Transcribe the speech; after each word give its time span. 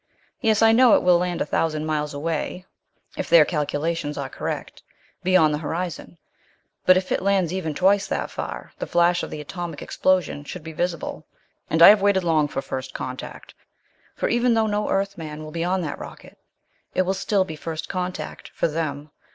Yes, 0.39 0.63
I 0.63 0.71
know, 0.71 0.95
it 0.95 1.03
will 1.03 1.19
land 1.19 1.41
a 1.41 1.45
thousand 1.45 1.85
miles 1.85 2.11
away, 2.11 2.65
if 3.17 3.29
their 3.29 3.45
calculations 3.45 4.17
are 4.17 4.29
correct. 4.29 4.81
Beyond 5.21 5.53
the 5.53 5.59
horizon. 5.59 6.17
But 6.87 6.97
if 6.97 7.11
it 7.11 7.21
lands 7.21 7.53
even 7.53 7.75
twice 7.75 8.07
that 8.07 8.31
far 8.31 8.73
the 8.79 8.87
flash 8.87 9.21
of 9.21 9.29
the 9.29 9.39
atomic 9.41 9.79
explosion 9.83 10.43
should 10.43 10.63
be 10.63 10.73
visible. 10.73 11.27
And 11.69 11.83
I 11.83 11.89
have 11.89 12.01
waited 12.01 12.23
long 12.23 12.47
for 12.47 12.63
first 12.63 12.95
contact. 12.95 13.53
For 14.15 14.27
even 14.27 14.55
though 14.55 14.65
no 14.65 14.89
Earthman 14.89 15.43
will 15.43 15.51
be 15.51 15.63
on 15.63 15.81
that 15.81 15.99
rocket, 15.99 16.39
it 16.95 17.03
will 17.03 17.13
still 17.13 17.45
be 17.45 17.55
first 17.55 17.87
contact 17.87 18.49
for 18.55 18.67
them. 18.67 19.11